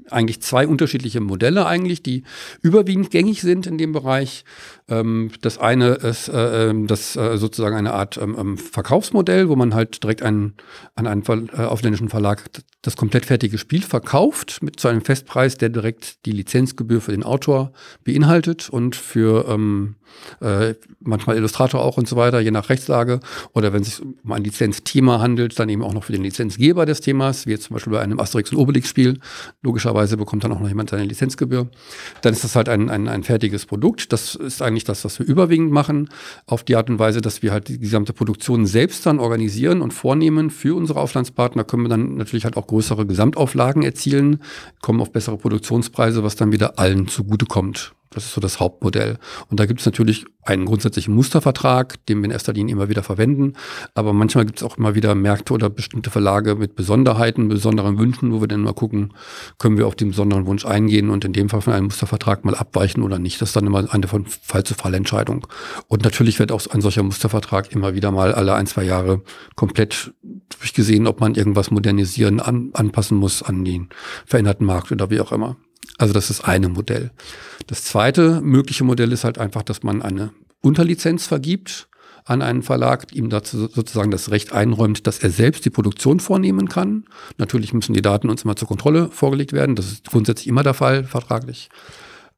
eigentlich 0.09 0.42
zwei 0.42 0.68
unterschiedliche 0.68 1.21
Modelle 1.21 1.65
eigentlich, 1.65 2.03
die 2.03 2.24
überwiegend 2.62 3.12
gängig 3.12 3.42
sind 3.42 3.68
in 3.68 3.77
dem 3.77 3.92
Bereich. 3.92 4.44
Ähm, 4.89 5.31
das 5.42 5.57
eine 5.57 5.89
ist 5.95 6.27
äh, 6.30 6.69
ähm, 6.69 6.88
das 6.88 7.15
äh, 7.15 7.38
sozusagen 7.38 7.75
eine 7.75 7.94
Art 7.94 8.18
ähm, 8.18 8.36
ähm, 8.38 8.57
Verkaufsmodell, 8.57 9.50
wo 9.50 9.56
man 9.56 9.74
halt 9.74 10.03
direkt 10.03 10.24
einen, 10.24 10.56
an 10.95 11.07
einen 11.07 11.24
Ver 11.24 11.44
äh, 11.53 11.62
ausländischen 11.62 12.09
Verlag 12.09 12.44
das 12.81 12.98
komplett 12.98 13.25
fertige 13.25 13.57
Spiel 13.57 13.83
verkauft 13.83 14.59
mit 14.62 14.80
zu 14.80 14.88
einem 14.88 15.01
Festpreis, 15.01 15.57
der 15.57 15.69
direkt 15.69 16.25
die 16.25 16.31
Lizenzgebühr 16.31 17.00
für 17.00 17.12
den 17.12 17.24
Autor 17.24 17.71
beinhaltet 18.03 18.69
und 18.69 18.95
für 18.95 19.48
ähm, 19.48 19.95
äh, 20.39 20.74
manchmal 21.00 21.38
Illustrator 21.38 21.81
auch 21.81 21.98
und 21.98 22.07
so 22.07 22.15
weiter, 22.15 22.39
je 22.39 22.51
nach 22.51 22.69
Rechtslage. 22.69 23.19
Oder 23.53 23.71
wenn 23.74 23.81
es 23.81 23.98
sich 23.98 24.01
um 24.01 24.31
ein 24.31 24.44
Lizenzthema 24.44 25.19
handelt, 25.19 25.59
dann 25.59 25.69
eben 25.69 25.83
auch 25.83 25.94
noch 25.94 26.06
für 26.06 26.12
den 26.12 26.24
Lizenzgeber 26.24 26.86
des 26.86 27.01
Themas, 27.01 27.45
wie 27.45 27.51
jetzt 27.51 27.65
zum 27.65 27.75
Beispiel 27.75 27.94
bei 27.94 28.01
einem 28.01 28.19
Asterix 28.19 28.51
und 28.51 28.57
Obelix-Spiel. 28.57 29.19
Logischerweise 29.62 29.91
bekommt 30.18 30.44
dann 30.44 30.52
auch 30.52 30.60
noch 30.60 30.68
jemand 30.68 30.90
seine 30.90 31.06
Lizenzgebühr. 31.06 31.68
Dann 32.22 32.34
ist 32.34 32.44
das 32.44 32.56
halt 32.56 32.70
ein, 32.70 32.90
ein, 32.90 33.08
ein 33.08 33.24
fertiges 33.24 33.66
Produkt. 33.66 34.14
Das 34.14 34.36
ist 34.36 34.62
eigentlich 34.62 34.84
das, 34.84 35.06
was 35.06 35.20
wir 35.20 35.26
überwiegend 35.26 35.72
machen, 35.72 36.10
auf 36.46 36.64
die 36.64 36.76
Art 36.76 36.90
und 36.90 37.00
Weise, 37.00 37.22
dass 37.22 37.42
wir 37.42 37.52
halt 37.52 37.68
die 37.68 37.80
gesamte 37.80 38.14
Produktion 38.14 38.66
selbst 38.66 39.06
dann 39.06 39.20
organisieren 39.20 39.82
und 39.82 39.94
vornehmen 39.94 40.50
für 40.50 40.76
unsere 40.76 41.00
Auflandspartner, 41.00 41.64
können 41.64 41.84
wir 41.84 41.90
dann 41.90 42.16
natürlich 42.16 42.46
halt 42.46 42.58
auch 42.58 42.68
größere 42.68 43.06
Gesamtauflagen 43.06 43.84
erzielen, 43.84 44.42
kommen 44.82 45.02
auf 45.02 45.12
bessere 45.12 45.38
Produktionspreise, 45.38 46.24
was 46.24 46.36
dann 46.36 46.52
wieder 46.52 46.80
allen 46.80 47.08
zugutekommt. 47.08 47.94
Das 48.13 48.25
ist 48.25 48.34
so 48.34 48.42
das 48.42 48.60
Hauptmodell. 48.60 49.18
Und 49.50 49.62
da 49.62 49.65
gibt 49.65 49.80
es 49.80 49.86
natürlich 49.86 50.25
einen 50.44 50.65
grundsätzlichen 50.65 51.15
Mustervertrag, 51.15 52.06
den 52.08 52.20
wir 52.20 52.25
in 52.25 52.32
erster 52.32 52.51
Linie 52.51 52.74
immer 52.74 52.89
wieder 52.89 53.03
verwenden. 53.03 53.53
Aber 53.94 54.12
manchmal 54.12 54.46
gibt 54.46 54.60
es 54.60 54.63
auch 54.63 54.77
immer 54.77 54.96
wieder 54.96 55.15
Märkte 55.15 55.53
oder 55.53 55.70
bestimmte 55.70 56.10
Verlage 56.10 56.56
mit 56.56 56.75
Besonderheiten, 56.75 57.48
besonderen 57.48 57.98
Wünschen, 57.98 58.34
wo 58.34 58.41
wir 58.41 58.50
dann 58.50 58.63
mal 58.63 58.74
gucken, 58.74 59.13
können 59.60 59.77
wir 59.77 59.88
auf 59.88 59.96
den 59.96 60.10
besonderen 60.10 60.46
Wunsch 60.46 60.65
eingehen 60.65 61.10
und 61.10 61.24
in 61.24 61.32
dem 61.32 61.48
Fall 61.48 61.62
von 61.62 61.72
einem 61.72 61.86
Mustervertrag 61.86 62.44
mal 62.44 62.56
abweichen 62.56 63.01
oder 63.01 63.18
nicht. 63.18 63.41
Das 63.41 63.50
ist 63.50 63.56
dann 63.56 63.65
immer 63.65 63.94
eine 63.94 64.08
von 64.10 64.25
Fall 64.25 64.65
zu 64.65 64.74
Fall 64.74 64.94
Entscheidung. 64.94 65.48
Und 65.88 66.03
natürlich 66.03 66.38
wird 66.38 66.51
auch 66.51 66.68
ein 66.68 66.82
solcher 66.82 67.03
Mustervertrag 67.03 67.72
immer 67.72 67.96
wieder 67.96 68.12
mal 68.12 68.34
alle 68.34 68.56
ein, 68.56 68.68
zwei 68.68 68.84
Jahre 68.84 69.22
komplett 69.56 70.13
durchgesehen, 70.60 71.08
ob 71.08 71.22
man 71.22 71.36
irgendwas 71.36 71.72
modernisieren, 71.72 72.41
an, 72.41 72.72
anpassen 72.74 73.18
muss 73.18 73.41
an 73.41 73.63
den 73.63 73.88
veränderten 74.25 74.65
Markt 74.65 74.91
oder 74.91 75.10
wie 75.10 75.22
auch 75.22 75.32
immer. 75.32 75.56
Also 75.98 76.14
das 76.14 76.30
ist 76.30 76.42
eine 76.42 76.70
Modell. 76.70 77.12
Das 77.68 77.84
zweite 77.84 78.42
mögliche 78.42 78.84
Modell 78.84 79.12
ist 79.12 79.24
halt 79.24 79.38
einfach, 79.38 79.64
dass 79.64 79.84
man 79.84 80.02
eine 80.02 80.32
Unterlizenz 80.62 81.28
vergibt 81.28 81.88
an 82.26 82.42
einen 82.42 82.62
Verlag, 82.62 83.08
ihm 83.14 83.30
dazu 83.30 83.68
sozusagen 83.68 84.12
das 84.12 84.30
Recht 84.32 84.54
einräumt, 84.54 85.08
dass 85.08 85.20
er 85.20 85.32
selbst 85.32 85.66
die 85.66 85.70
Produktion 85.70 86.20
vornehmen 86.20 86.70
kann. 86.70 87.06
Natürlich 87.38 87.74
müssen 87.74 87.94
die 87.94 88.02
Daten 88.02 88.30
uns 88.30 88.44
immer 88.44 88.56
zur 88.56 88.68
Kontrolle 88.68 89.10
vorgelegt 89.10 89.54
werden. 89.54 89.76
Das 89.76 89.92
ist 89.92 90.10
grundsätzlich 90.10 90.48
immer 90.48 90.64
der 90.64 90.76
Fall, 90.76 91.04
vertraglich. 91.04 91.70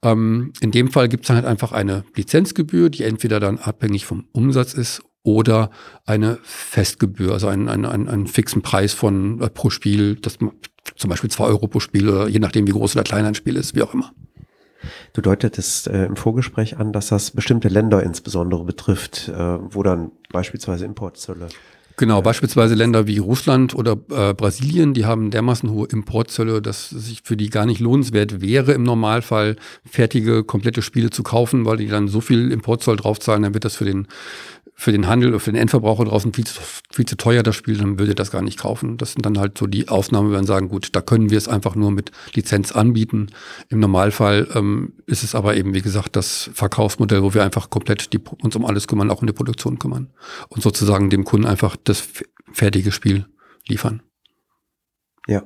Ähm, 0.01 0.53
in 0.61 0.71
dem 0.71 0.89
Fall 0.91 1.09
gibt 1.09 1.25
es 1.25 1.29
halt 1.29 1.45
einfach 1.45 1.71
eine 1.71 2.05
Lizenzgebühr, 2.15 2.89
die 2.89 3.03
entweder 3.03 3.39
dann 3.39 3.57
abhängig 3.57 4.05
vom 4.05 4.25
Umsatz 4.31 4.73
ist 4.73 5.01
oder 5.23 5.69
eine 6.05 6.39
Festgebühr, 6.43 7.31
also 7.31 7.47
einen, 7.47 7.69
einen, 7.69 7.85
einen, 7.85 8.09
einen 8.09 8.27
fixen 8.27 8.61
Preis 8.61 8.93
von 8.93 9.41
äh, 9.41 9.49
pro 9.49 9.69
Spiel, 9.69 10.15
das 10.15 10.37
zum 10.95 11.09
Beispiel 11.09 11.31
zwei 11.31 11.45
Euro 11.45 11.67
pro 11.67 11.79
Spiel 11.79 12.09
oder 12.09 12.27
je 12.27 12.39
nachdem, 12.39 12.67
wie 12.67 12.71
groß 12.71 12.95
oder 12.95 13.03
klein 13.03 13.25
ein 13.25 13.35
Spiel 13.35 13.55
ist, 13.55 13.75
wie 13.75 13.81
auch 13.81 13.93
immer. 13.93 14.11
Du 15.13 15.21
deutetest 15.21 15.87
äh, 15.87 16.05
im 16.05 16.15
Vorgespräch 16.15 16.77
an, 16.77 16.91
dass 16.91 17.07
das 17.07 17.31
bestimmte 17.31 17.69
Länder 17.69 18.03
insbesondere 18.03 18.65
betrifft, 18.65 19.29
äh, 19.29 19.33
wo 19.33 19.83
dann 19.83 20.11
beispielsweise 20.31 20.85
Importzölle 20.85 21.47
Genau, 21.95 22.23
beispielsweise 22.23 22.73
Länder 22.73 23.05
wie 23.05 23.19
Russland 23.19 23.75
oder 23.75 23.97
äh, 24.09 24.33
Brasilien, 24.33 24.95
die 24.95 25.05
haben 25.05 25.29
dermaßen 25.29 25.69
hohe 25.69 25.87
Importzölle, 25.87 26.59
dass 26.59 26.91
es 26.91 27.05
sich 27.05 27.21
für 27.23 27.37
die 27.37 27.51
gar 27.51 27.67
nicht 27.67 27.79
lohnenswert 27.79 28.41
wäre, 28.41 28.73
im 28.73 28.81
Normalfall 28.81 29.57
fertige, 29.85 30.43
komplette 30.43 30.81
Spiele 30.81 31.11
zu 31.11 31.21
kaufen, 31.21 31.65
weil 31.65 31.77
die 31.77 31.87
dann 31.87 32.07
so 32.07 32.19
viel 32.19 32.51
Importzoll 32.51 32.95
draufzahlen, 32.95 33.43
dann 33.43 33.53
wird 33.53 33.65
das 33.65 33.75
für 33.75 33.85
den 33.85 34.07
für 34.75 34.91
den 34.91 35.07
Handel, 35.07 35.39
für 35.39 35.51
den 35.51 35.61
Endverbraucher 35.61 36.05
draußen 36.05 36.33
viel 36.33 36.45
zu, 36.45 36.59
viel 36.91 37.05
zu 37.05 37.15
teuer, 37.15 37.43
das 37.43 37.55
Spiel, 37.55 37.77
dann 37.77 37.99
würde 37.99 38.15
das 38.15 38.31
gar 38.31 38.41
nicht 38.41 38.59
kaufen. 38.59 38.97
Das 38.97 39.13
sind 39.13 39.25
dann 39.25 39.37
halt 39.37 39.57
so 39.57 39.67
die 39.67 39.87
Ausnahmen, 39.87 40.31
wenn 40.31 40.41
wir 40.41 40.47
sagen, 40.47 40.67
gut, 40.67 40.95
da 40.95 41.01
können 41.01 41.29
wir 41.29 41.37
es 41.37 41.47
einfach 41.47 41.75
nur 41.75 41.91
mit 41.91 42.11
Lizenz 42.33 42.71
anbieten. 42.71 43.27
Im 43.69 43.79
Normalfall 43.79 44.47
ähm, 44.55 44.93
ist 45.05 45.23
es 45.23 45.35
aber 45.35 45.55
eben, 45.55 45.73
wie 45.73 45.81
gesagt, 45.81 46.15
das 46.15 46.49
Verkaufsmodell, 46.53 47.23
wo 47.23 47.33
wir 47.33 47.43
einfach 47.43 47.69
komplett 47.69 48.13
die, 48.13 48.19
uns 48.41 48.55
um 48.55 48.65
alles 48.65 48.87
kümmern, 48.87 49.11
auch 49.11 49.21
um 49.21 49.27
die 49.27 49.33
Produktion 49.33 49.79
kümmern 49.79 50.11
und 50.49 50.63
sozusagen 50.63 51.09
dem 51.09 51.23
Kunden 51.23 51.47
einfach 51.47 51.75
das 51.81 52.07
fertige 52.51 52.91
Spiel 52.91 53.25
liefern. 53.67 54.01
Ja, 55.27 55.43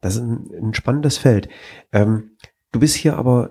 das 0.00 0.16
ist 0.16 0.22
ein, 0.22 0.50
ein 0.60 0.74
spannendes 0.74 1.18
Feld. 1.18 1.48
Ähm, 1.92 2.36
du 2.72 2.80
bist 2.80 2.96
hier 2.96 3.16
aber 3.16 3.50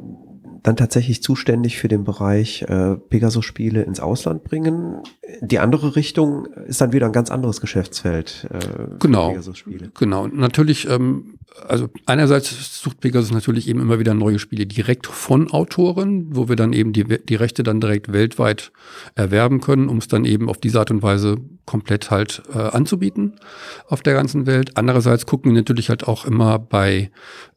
dann 0.65 0.75
tatsächlich 0.75 1.21
zuständig 1.21 1.77
für 1.77 1.87
den 1.87 2.03
Bereich 2.03 2.63
äh, 2.63 2.95
Pegasus-Spiele 2.95 3.83
ins 3.83 3.99
Ausland 3.99 4.43
bringen. 4.43 5.03
Die 5.41 5.59
andere 5.59 5.95
Richtung 5.95 6.47
ist 6.67 6.81
dann 6.81 6.91
wieder 6.91 7.05
ein 7.05 7.11
ganz 7.11 7.29
anderes 7.29 7.61
Geschäftsfeld. 7.61 8.47
Äh, 8.51 8.97
genau. 8.99 9.29
Pegasus-Spiele. 9.29 9.91
Genau. 9.93 10.25
Natürlich, 10.25 10.89
ähm, 10.89 11.35
also 11.67 11.89
einerseits 12.07 12.81
sucht 12.81 12.99
Pegasus 12.99 13.31
natürlich 13.31 13.67
eben 13.67 13.79
immer 13.79 13.99
wieder 13.99 14.15
neue 14.15 14.39
Spiele 14.39 14.65
direkt 14.65 15.05
von 15.05 15.51
Autoren, 15.51 16.35
wo 16.35 16.49
wir 16.49 16.55
dann 16.55 16.73
eben 16.73 16.93
die, 16.93 17.03
die 17.03 17.35
Rechte 17.35 17.61
dann 17.61 17.79
direkt 17.79 18.11
weltweit 18.11 18.71
erwerben 19.13 19.61
können, 19.61 19.87
um 19.87 19.99
es 19.99 20.07
dann 20.07 20.25
eben 20.25 20.49
auf 20.49 20.57
diese 20.57 20.79
Art 20.79 20.89
und 20.89 21.03
Weise 21.03 21.37
komplett 21.65 22.09
halt 22.09 22.41
äh, 22.51 22.57
anzubieten 22.57 23.39
auf 23.87 24.01
der 24.01 24.15
ganzen 24.15 24.47
Welt. 24.47 24.71
Andererseits 24.77 25.27
gucken 25.27 25.51
wir 25.51 25.59
natürlich 25.61 25.89
halt 25.89 26.07
auch 26.07 26.25
immer 26.25 26.57
bei 26.57 27.11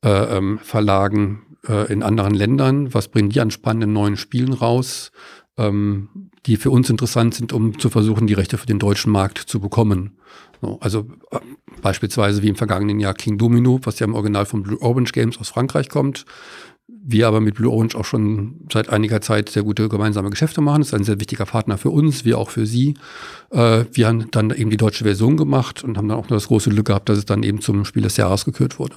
äh, 0.04 0.36
ähm, 0.36 0.58
Verlagen 0.62 1.42
äh, 1.68 1.92
in 1.92 2.02
anderen 2.02 2.34
Ländern? 2.34 2.94
Was 2.94 3.08
bringen 3.08 3.30
die 3.30 3.40
an 3.40 3.50
spannenden 3.50 3.92
neuen 3.92 4.16
Spielen 4.16 4.52
raus, 4.52 5.12
ähm, 5.56 6.30
die 6.46 6.56
für 6.56 6.70
uns 6.70 6.90
interessant 6.90 7.34
sind, 7.34 7.52
um 7.52 7.78
zu 7.78 7.90
versuchen, 7.90 8.26
die 8.26 8.34
Rechte 8.34 8.58
für 8.58 8.66
den 8.66 8.78
deutschen 8.78 9.12
Markt 9.12 9.38
zu 9.38 9.60
bekommen? 9.60 10.18
So, 10.60 10.78
also 10.80 11.06
äh, 11.30 11.38
beispielsweise 11.82 12.42
wie 12.42 12.48
im 12.48 12.56
vergangenen 12.56 13.00
Jahr 13.00 13.14
King 13.14 13.38
Domino, 13.38 13.80
was 13.84 13.98
ja 13.98 14.06
im 14.06 14.14
Original 14.14 14.46
von 14.46 14.62
Blue 14.62 14.80
Orange 14.80 15.12
Games 15.12 15.38
aus 15.38 15.48
Frankreich 15.48 15.88
kommt. 15.88 16.24
Wir 16.88 17.28
aber 17.28 17.40
mit 17.40 17.54
Blue 17.54 17.70
Orange 17.70 17.96
auch 17.96 18.04
schon 18.04 18.66
seit 18.72 18.88
einiger 18.88 19.20
Zeit 19.20 19.50
sehr 19.50 19.62
gute 19.62 19.88
gemeinsame 19.88 20.30
Geschäfte 20.30 20.62
machen. 20.62 20.80
Das 20.80 20.88
ist 20.88 20.94
ein 20.94 21.04
sehr 21.04 21.20
wichtiger 21.20 21.44
Partner 21.44 21.76
für 21.76 21.90
uns, 21.90 22.24
wie 22.24 22.34
auch 22.34 22.50
für 22.50 22.66
Sie. 22.66 22.94
Äh, 23.50 23.84
wir 23.92 24.08
haben 24.08 24.30
dann 24.30 24.50
eben 24.50 24.70
die 24.70 24.76
deutsche 24.78 25.04
Version 25.04 25.36
gemacht 25.36 25.84
und 25.84 25.98
haben 25.98 26.08
dann 26.08 26.18
auch 26.18 26.30
nur 26.30 26.38
das 26.38 26.48
große 26.48 26.70
Glück 26.70 26.86
gehabt, 26.86 27.08
dass 27.08 27.18
es 27.18 27.26
dann 27.26 27.42
eben 27.42 27.60
zum 27.60 27.84
Spiel 27.84 28.02
des 28.02 28.16
Jahres 28.16 28.44
gekürt 28.44 28.78
wurde 28.78 28.96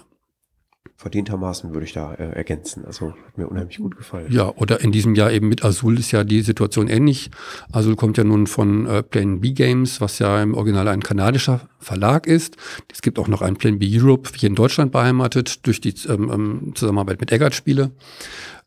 verdientermaßen 1.01 1.73
würde 1.73 1.85
ich 1.85 1.93
da 1.93 2.13
äh, 2.13 2.31
ergänzen. 2.31 2.85
Also 2.85 3.13
hat 3.25 3.37
mir 3.37 3.47
unheimlich 3.47 3.77
gut 3.77 3.97
gefallen. 3.97 4.31
Ja, 4.31 4.49
oder 4.49 4.81
in 4.81 4.91
diesem 4.91 5.15
Jahr 5.15 5.31
eben 5.31 5.49
mit 5.49 5.65
Azul 5.65 5.97
ist 5.97 6.11
ja 6.11 6.23
die 6.23 6.41
Situation 6.41 6.87
ähnlich. 6.87 7.31
Azul 7.71 7.95
kommt 7.95 8.17
ja 8.17 8.23
nun 8.23 8.45
von 8.45 8.85
äh, 8.85 9.01
Plan 9.01 9.41
B 9.41 9.53
Games, 9.53 9.99
was 9.99 10.19
ja 10.19 10.41
im 10.41 10.53
Original 10.53 10.87
ein 10.87 11.01
kanadischer 11.01 11.61
Verlag 11.79 12.27
ist. 12.27 12.55
Es 12.91 13.01
gibt 13.01 13.17
auch 13.17 13.27
noch 13.27 13.41
einen 13.41 13.57
Plan 13.57 13.79
B 13.79 13.89
Europe, 13.91 14.29
hier 14.35 14.49
in 14.49 14.55
Deutschland 14.55 14.91
beheimatet, 14.91 15.65
durch 15.65 15.81
die 15.81 15.95
ähm, 16.07 16.29
ähm 16.31 16.71
Zusammenarbeit 16.75 17.19
mit 17.19 17.31
Eggert 17.31 17.55
Spiele. 17.55 17.91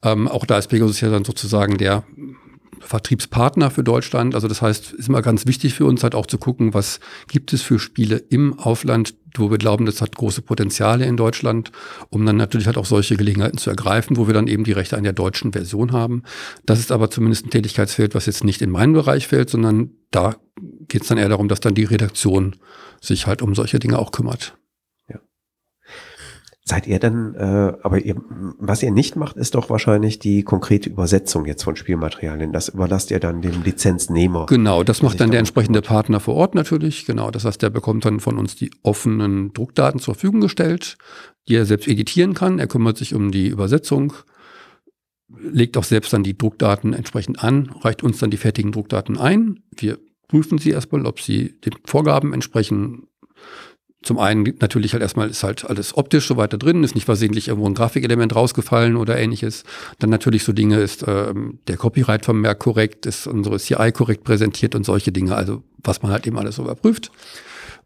Ähm, 0.03 0.27
auch 0.27 0.45
da 0.45 0.59
ist 0.59 0.69
Pegasus 0.69 1.01
ja 1.01 1.11
dann 1.11 1.25
sozusagen 1.25 1.79
der 1.79 2.05
Vertriebspartner 2.81 3.71
für 3.71 3.83
Deutschland. 3.83 4.35
Also 4.35 4.49
das 4.49 4.63
heißt, 4.63 4.93
ist 4.93 5.09
immer 5.09 5.23
ganz 5.23 5.47
wichtig 5.47 5.75
für 5.75 5.87
uns 5.87 6.03
halt 6.03 6.15
auch 6.15 6.27
zu 6.27 6.39
gucken, 6.39 6.75
was 6.75 7.01
gibt 7.29 7.53
es 7.53 7.63
für 7.63 7.79
Spiele 7.79 8.17
im 8.17 8.59
Aufland, 8.59 9.15
wo 9.37 9.51
wir 9.51 9.59
glauben, 9.59 9.87
das 9.87 10.01
hat 10.01 10.17
große 10.17 10.43
Potenziale 10.43 11.07
in 11.07 11.17
Deutschland, 11.17 11.73
um 12.11 12.25
dann 12.25 12.37
natürlich 12.37 12.67
halt 12.67 12.79
auch 12.79 12.87
solche 12.87 13.17
Gelegenheiten 13.17 13.59
zu 13.59 13.71
ergreifen, 13.71 14.17
wo 14.17 14.27
wir 14.27 14.35
dann 14.35 14.47
eben 14.47 14.65
die 14.65 14.73
Rechte 14.73 14.97
an 14.97 15.05
der 15.05 15.13
deutschen 15.13 15.53
Version 15.53 15.93
haben. 15.93 16.23
Das 16.67 16.79
ist 16.79 16.93
aber 16.93 17.11
zumindest 17.11 17.47
ein 17.47 17.51
Tätigkeitsfeld, 17.51 18.15
was 18.15 18.27
jetzt 18.27 18.45
nicht 18.45 18.63
in 18.63 18.71
meinen 18.71 18.93
Bereich 18.93 19.29
fällt, 19.29 19.51
sondern 19.51 19.91
da 20.11 20.37
geht 20.89 21.03
es 21.03 21.09
dann 21.09 21.19
eher 21.19 21.29
darum, 21.29 21.49
dass 21.49 21.61
dann 21.61 21.75
die 21.75 21.85
Redaktion 21.85 22.57
sich 23.01 23.27
halt 23.27 23.43
um 23.43 23.55
solche 23.55 23.79
Dinge 23.79 23.99
auch 23.99 24.13
kümmert. 24.13 24.57
Seid 26.67 26.87
ihr 26.87 26.99
denn, 26.99 27.35
äh, 27.35 27.75
aber 27.83 28.01
ihr, 28.01 28.17
was 28.59 28.83
ihr 28.83 28.91
nicht 28.91 29.17
macht, 29.17 29.37
ist 29.37 29.55
doch 29.55 29.69
wahrscheinlich 29.69 30.19
die 30.19 30.45
konkrete 30.45 30.89
Übersetzung 30.89 31.45
jetzt 31.45 31.63
von 31.63 31.77
Spielmaterialien. 31.77 32.55
Das 32.55 32.71
überlasst 32.71 33.11
ihr 33.11 33.21
dann 33.21 33.43
dem 33.43 33.63
Lizenznehmer. 33.63 34.47
Genau, 34.47 34.83
das 34.83 35.03
macht 35.03 35.21
dann 35.21 35.31
der 35.31 35.41
entsprechende 35.41 35.83
Partner 35.83 36.21
vor 36.21 36.37
Ort 36.37 36.55
natürlich. 36.55 37.05
Genau, 37.05 37.31
das 37.31 37.45
heißt, 37.45 37.61
der 37.61 37.69
bekommt 37.69 38.07
dann 38.07 38.19
von 38.19 38.39
uns 38.39 38.57
die 38.57 38.71
offenen 38.83 39.53
Druckdaten 39.53 40.01
zur 40.01 40.15
Verfügung 40.15 40.41
gestellt, 40.41 40.97
die 41.49 41.57
er 41.57 41.67
selbst 41.67 41.87
editieren 41.87 42.33
kann. 42.33 42.59
Er 42.59 42.67
kümmert 42.67 42.97
sich 42.97 43.15
um 43.15 43.31
die 43.31 43.49
Übersetzung, 43.49 44.15
legt 45.29 45.77
auch 45.77 45.85
selbst 45.85 46.15
dann 46.15 46.23
die 46.23 46.39
Druckdaten 46.39 46.95
entsprechend 46.95 47.45
an, 47.45 47.75
reicht 47.83 48.03
uns 48.03 48.21
dann 48.21 48.31
die 48.31 48.39
fertigen 48.39 48.73
Druckdaten 48.73 49.19
ein. 49.19 49.61
Wir 49.77 49.99
prüfen 50.29 50.57
sie 50.57 50.71
erstmal, 50.71 51.05
ob 51.05 51.21
sie 51.21 51.61
den 51.61 51.75
Vorgaben 51.85 52.33
entsprechen 52.33 53.07
zum 54.05 54.19
einen 54.19 54.55
natürlich 54.61 54.93
halt 54.93 55.03
erstmal 55.03 55.31
ist 55.31 55.43
halt 55.43 55.65
alles 55.65 55.97
optisch 55.97 56.29
so 56.29 56.37
weiter 56.37 56.59
drin, 56.59 56.85
ist 56.85 56.95
nicht 56.95 57.07
versehentlich 57.07 57.49
irgendwo 57.49 57.69
ein 57.69 57.75
Grafikelement 57.75 58.37
rausgefallen 58.37 58.97
oder 58.97 59.19
ähnliches. 59.19 59.65
Dann 59.99 60.11
natürlich 60.11 60.45
so 60.45 60.53
Dinge 60.53 60.79
ist 60.79 61.05
ähm, 61.07 61.59
der 61.69 61.77
Copyright-Vermerk 61.77 62.59
korrekt, 62.59 63.07
ist 63.07 63.27
unsere 63.27 63.59
CI 63.59 63.93
korrekt 63.93 64.25
präsentiert 64.25 64.75
und 64.75 64.85
solche 64.85 65.11
Dinge, 65.11 65.35
also 65.35 65.63
was 65.83 66.03
man 66.03 66.13
halt 66.13 66.27
eben 66.27 66.39
alles 66.39 66.57
so 66.57 66.63
überprüft. 66.63 67.11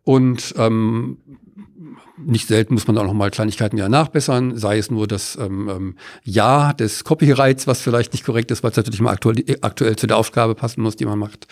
Und 0.05 0.55
ähm, 0.59 1.19
nicht 2.17 2.49
selten 2.49 2.75
muss 2.75 2.87
man 2.87 2.99
auch 2.99 3.05
noch 3.05 3.15
mal 3.15 3.31
Kleinigkeiten 3.31 3.77
ja 3.77 3.89
nachbessern, 3.89 4.57
sei 4.57 4.79
es 4.79 4.91
nur 4.91 5.07
das 5.07 5.37
ähm, 5.41 5.69
ähm, 5.69 5.97
Ja 6.25 6.73
des 6.73 7.05
Copyrights, 7.05 7.67
was 7.67 7.81
vielleicht 7.81 8.13
nicht 8.13 8.25
korrekt 8.25 8.51
ist, 8.51 8.63
weil 8.63 8.71
es 8.71 8.77
natürlich 8.77 9.01
mal 9.01 9.13
aktuell, 9.13 9.45
aktuell 9.61 9.97
zu 9.97 10.07
der 10.07 10.17
Aufgabe 10.17 10.55
passen 10.55 10.83
muss, 10.83 10.97
die 10.97 11.07
man 11.07 11.19
macht. 11.19 11.47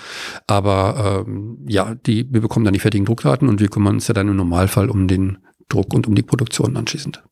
Aber 0.47 1.25
ähm, 1.27 1.59
ja, 1.67 1.95
die, 1.95 2.27
wir 2.33 2.41
bekommen 2.41 2.65
dann 2.65 2.75
die 2.75 2.81
fertigen 2.81 3.07
Druckdaten 3.07 3.49
und 3.49 3.61
wir 3.61 3.69
kümmern 3.69 3.95
uns 3.95 4.09
ja 4.09 4.15
dann 4.15 4.29
im 4.29 4.37
Normalfall 4.37 4.91
um 4.91 5.09
den 5.09 5.39
Druck 5.69 5.95
und 5.95 6.07
um 6.07 6.15
die 6.15 6.23
Produktion 6.23 6.77
anschließend. 6.77 7.23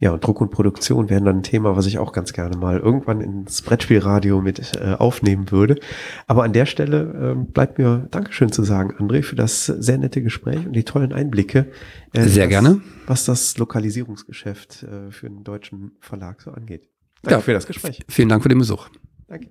Ja, 0.00 0.12
und 0.12 0.24
Druck 0.24 0.40
und 0.40 0.50
Produktion 0.50 1.10
wären 1.10 1.24
dann 1.24 1.38
ein 1.38 1.42
Thema, 1.42 1.76
was 1.76 1.86
ich 1.86 1.98
auch 1.98 2.12
ganz 2.12 2.32
gerne 2.32 2.56
mal 2.56 2.78
irgendwann 2.78 3.20
ins 3.20 3.62
Brettspielradio 3.62 4.40
mit 4.40 4.76
äh, 4.76 4.94
aufnehmen 4.96 5.50
würde. 5.50 5.80
Aber 6.28 6.44
an 6.44 6.52
der 6.52 6.66
Stelle 6.66 7.34
äh, 7.36 7.52
bleibt 7.52 7.78
mir 7.78 8.06
Dankeschön 8.12 8.52
zu 8.52 8.62
sagen, 8.62 8.94
André, 8.96 9.24
für 9.24 9.34
das 9.34 9.66
sehr 9.66 9.98
nette 9.98 10.22
Gespräch 10.22 10.64
und 10.64 10.72
die 10.74 10.84
tollen 10.84 11.12
Einblicke. 11.12 11.66
Äh, 12.12 12.28
sehr 12.28 12.44
was, 12.44 12.48
gerne. 12.48 12.80
Was 13.06 13.24
das 13.24 13.58
Lokalisierungsgeschäft 13.58 14.84
äh, 14.84 15.10
für 15.10 15.26
einen 15.26 15.42
deutschen 15.42 15.96
Verlag 16.00 16.42
so 16.42 16.52
angeht. 16.52 16.88
Danke 17.22 17.34
ja, 17.34 17.40
für 17.40 17.52
das 17.52 17.66
Gespräch. 17.66 18.00
Vielen 18.08 18.28
Dank 18.28 18.44
für 18.44 18.48
den 18.48 18.58
Besuch. 18.58 18.88
Danke. 19.26 19.50